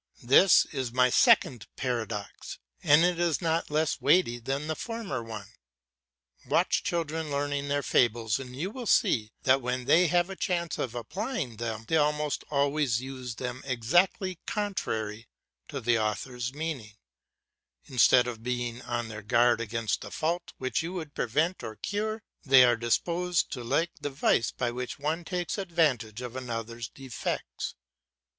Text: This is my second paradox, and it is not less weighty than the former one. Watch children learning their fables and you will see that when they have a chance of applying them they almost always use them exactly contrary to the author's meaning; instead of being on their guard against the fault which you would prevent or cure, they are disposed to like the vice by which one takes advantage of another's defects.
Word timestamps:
This 0.23 0.65
is 0.73 0.91
my 0.91 1.11
second 1.11 1.67
paradox, 1.75 2.57
and 2.81 3.03
it 3.05 3.19
is 3.19 3.39
not 3.39 3.69
less 3.69 4.01
weighty 4.01 4.39
than 4.39 4.65
the 4.65 4.75
former 4.75 5.21
one. 5.21 5.49
Watch 6.47 6.81
children 6.81 7.29
learning 7.29 7.67
their 7.67 7.83
fables 7.83 8.39
and 8.39 8.55
you 8.55 8.71
will 8.71 8.87
see 8.87 9.31
that 9.43 9.61
when 9.61 9.85
they 9.85 10.07
have 10.07 10.31
a 10.31 10.35
chance 10.35 10.79
of 10.79 10.95
applying 10.95 11.57
them 11.57 11.85
they 11.87 11.97
almost 11.97 12.43
always 12.49 12.99
use 12.99 13.35
them 13.35 13.61
exactly 13.63 14.39
contrary 14.47 15.27
to 15.67 15.79
the 15.79 15.99
author's 15.99 16.51
meaning; 16.51 16.95
instead 17.85 18.25
of 18.25 18.41
being 18.41 18.81
on 18.81 19.07
their 19.07 19.21
guard 19.21 19.61
against 19.61 20.01
the 20.01 20.09
fault 20.09 20.53
which 20.57 20.81
you 20.81 20.93
would 20.93 21.13
prevent 21.13 21.61
or 21.61 21.75
cure, 21.75 22.23
they 22.43 22.63
are 22.63 22.75
disposed 22.75 23.51
to 23.51 23.63
like 23.63 23.91
the 24.01 24.09
vice 24.09 24.49
by 24.49 24.71
which 24.71 24.97
one 24.97 25.23
takes 25.23 25.59
advantage 25.59 26.21
of 26.23 26.35
another's 26.35 26.89
defects. 26.89 27.75